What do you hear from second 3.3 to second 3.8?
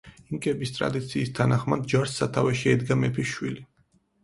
შვილი.